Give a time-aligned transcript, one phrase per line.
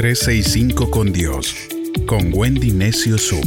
[0.00, 1.54] 365 con Dios,
[2.06, 3.44] con Wendy Necio Sub.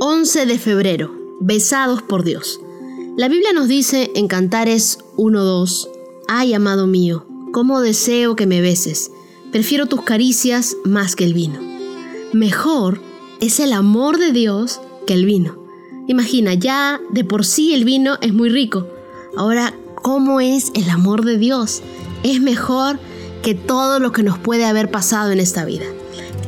[0.00, 1.14] ...11 de febrero...
[1.40, 2.58] ...besados por Dios...
[3.16, 5.88] La Biblia nos dice en Cantares 1.2...
[6.26, 7.28] ...ay amado mío...
[7.52, 9.12] ...cómo deseo que me beses...
[9.52, 11.60] ...prefiero tus caricias más que el vino...
[12.32, 13.00] ...mejor
[13.40, 15.64] es el amor de Dios que el vino...
[16.08, 18.88] Imagina, ya de por sí el vino es muy rico.
[19.36, 19.72] Ahora,
[20.02, 21.82] ¿cómo es el amor de Dios?
[22.22, 22.98] Es mejor
[23.42, 25.84] que todo lo que nos puede haber pasado en esta vida.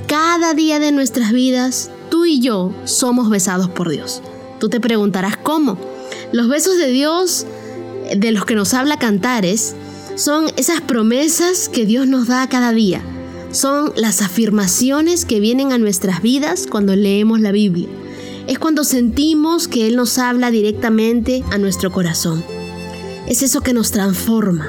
[0.07, 4.21] Cada día de nuestras vidas, tú y yo somos besados por Dios.
[4.61, 5.79] Tú te preguntarás cómo.
[6.33, 7.47] Los besos de Dios,
[8.15, 9.75] de los que nos habla Cantares,
[10.17, 13.03] son esas promesas que Dios nos da cada día.
[13.51, 17.89] Son las afirmaciones que vienen a nuestras vidas cuando leemos la Biblia
[18.47, 22.45] es cuando sentimos que Él nos habla directamente a nuestro corazón.
[23.27, 24.69] Es eso que nos transforma.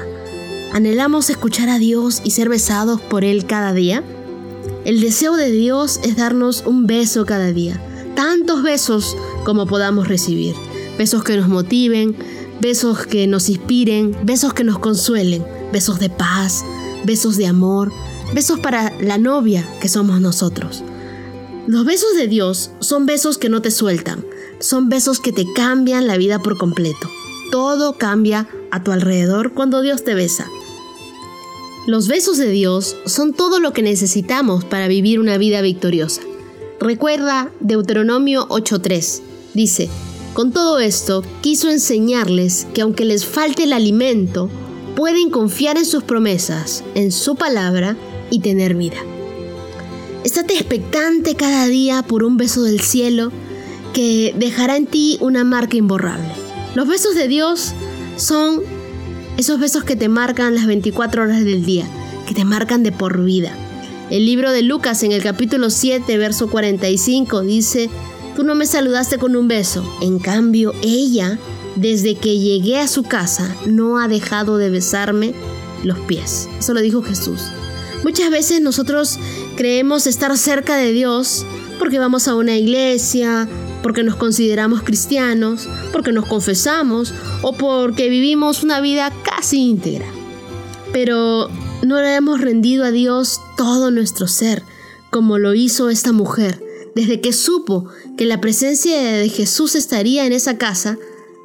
[0.72, 4.02] ¿Anhelamos escuchar a Dios y ser besados por Él cada día?
[4.86, 7.78] El deseo de Dios es darnos un beso cada día,
[8.14, 10.54] tantos besos como podamos recibir.
[10.96, 12.16] Besos que nos motiven,
[12.58, 16.64] besos que nos inspiren, besos que nos consuelen, besos de paz,
[17.04, 17.92] besos de amor,
[18.34, 20.82] besos para la novia que somos nosotros.
[21.66, 24.24] Los besos de Dios son besos que no te sueltan,
[24.60, 27.10] son besos que te cambian la vida por completo.
[27.50, 30.46] Todo cambia a tu alrededor cuando Dios te besa.
[31.86, 36.22] Los besos de Dios son todo lo que necesitamos para vivir una vida victoriosa.
[36.80, 39.22] Recuerda Deuteronomio 8:3.
[39.54, 39.88] Dice,
[40.34, 44.50] con todo esto quiso enseñarles que aunque les falte el alimento,
[44.96, 47.96] pueden confiar en sus promesas, en su palabra
[48.30, 48.98] y tener vida.
[50.24, 53.30] Estate expectante cada día por un beso del cielo
[53.94, 56.45] que dejará en ti una marca imborrable.
[56.76, 57.72] Los besos de Dios
[58.18, 58.60] son
[59.38, 61.86] esos besos que te marcan las 24 horas del día,
[62.28, 63.56] que te marcan de por vida.
[64.10, 67.88] El libro de Lucas en el capítulo 7, verso 45 dice,
[68.36, 71.38] tú no me saludaste con un beso, en cambio ella,
[71.76, 75.32] desde que llegué a su casa, no ha dejado de besarme
[75.82, 76.46] los pies.
[76.58, 77.40] Eso lo dijo Jesús.
[78.04, 79.18] Muchas veces nosotros
[79.56, 81.46] creemos estar cerca de Dios
[81.78, 83.48] porque vamos a una iglesia,
[83.86, 90.08] porque nos consideramos cristianos, porque nos confesamos o porque vivimos una vida casi íntegra.
[90.92, 91.48] Pero
[91.84, 94.64] no le hemos rendido a Dios todo nuestro ser,
[95.12, 96.60] como lo hizo esta mujer.
[96.96, 97.86] Desde que supo
[98.18, 100.98] que la presencia de Jesús estaría en esa casa,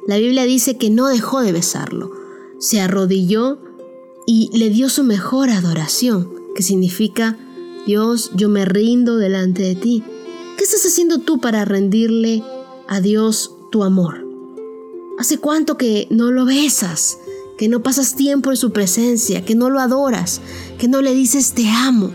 [0.08, 2.10] la Biblia dice que no dejó de besarlo.
[2.58, 3.60] Se arrodilló
[4.26, 7.38] y le dio su mejor adoración que significa,
[7.86, 10.02] Dios, yo me rindo delante de ti.
[10.56, 12.42] ¿Qué estás haciendo tú para rendirle
[12.88, 14.26] a Dios tu amor?
[15.18, 17.18] ¿Hace cuánto que no lo besas?
[17.58, 20.40] Que no pasas tiempo en su presencia, que no lo adoras,
[20.78, 22.10] que no le dices te amo.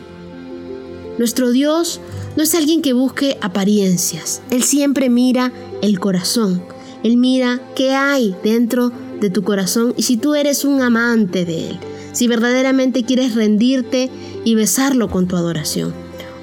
[1.18, 2.00] Nuestro Dios
[2.36, 4.42] no es alguien que busque apariencias.
[4.50, 6.64] Él siempre mira el corazón.
[7.04, 11.70] Él mira qué hay dentro de tu corazón y si tú eres un amante de
[11.70, 11.80] Él
[12.18, 14.10] si verdaderamente quieres rendirte
[14.44, 15.94] y besarlo con tu adoración.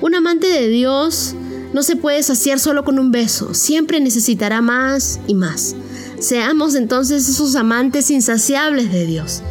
[0.00, 1.34] Un amante de Dios
[1.74, 5.74] no se puede saciar solo con un beso, siempre necesitará más y más.
[6.20, 9.42] Seamos entonces esos amantes insaciables de Dios.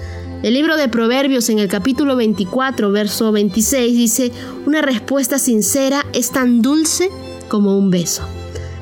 [0.42, 4.32] El libro de Proverbios en el capítulo 24, verso 26 dice,
[4.66, 7.10] una respuesta sincera es tan dulce
[7.50, 8.24] como un beso.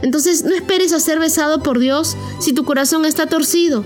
[0.03, 3.83] Entonces no esperes a ser besado por Dios si tu corazón está torcido.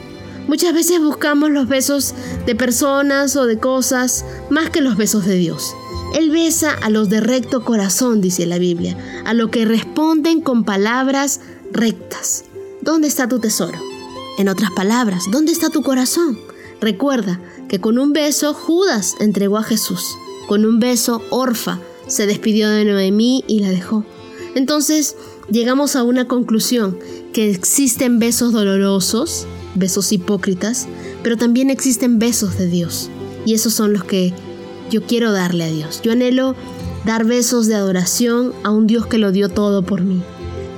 [0.49, 2.13] Muchas veces buscamos los besos
[2.45, 5.73] de personas o de cosas más que los besos de Dios.
[6.15, 10.63] Él besa a los de recto corazón, dice la Biblia, a los que responden con
[10.63, 11.41] palabras
[11.73, 12.45] rectas.
[12.81, 13.77] ¿Dónde está tu tesoro?
[14.37, 16.39] En otras palabras, ¿dónde está tu corazón?
[16.79, 20.17] Recuerda que con un beso Judas entregó a Jesús.
[20.47, 24.05] Con un beso Orfa se despidió de Noemí y la dejó.
[24.55, 25.17] Entonces
[25.51, 26.97] llegamos a una conclusión,
[27.33, 30.87] que existen besos dolorosos, besos hipócritas,
[31.23, 33.09] pero también existen besos de Dios.
[33.45, 34.33] Y esos son los que
[34.89, 36.01] yo quiero darle a Dios.
[36.03, 36.55] Yo anhelo
[37.05, 40.21] dar besos de adoración a un Dios que lo dio todo por mí.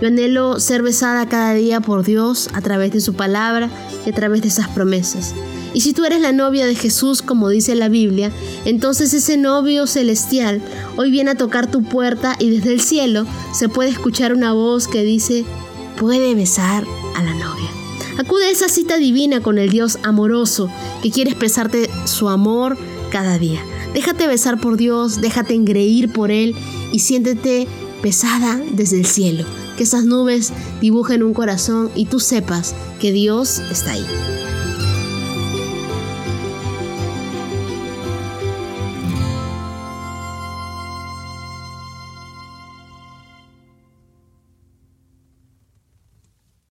[0.01, 3.69] Yo anhelo ser besada cada día por Dios a través de su palabra
[4.05, 5.33] y a través de esas promesas.
[5.73, 8.31] Y si tú eres la novia de Jesús, como dice la Biblia,
[8.65, 10.61] entonces ese novio celestial
[10.97, 14.87] hoy viene a tocar tu puerta y desde el cielo se puede escuchar una voz
[14.87, 15.45] que dice,
[15.99, 16.83] puede besar
[17.15, 17.69] a la novia.
[18.17, 20.71] Acude a esa cita divina con el Dios amoroso
[21.03, 22.77] que quiere expresarte su amor
[23.11, 23.61] cada día.
[23.93, 26.55] Déjate besar por Dios, déjate engreír por Él
[26.91, 27.67] y siéntete
[28.03, 29.45] besada desde el cielo.
[29.77, 34.05] Que esas nubes dibujen un corazón y tú sepas que Dios está ahí.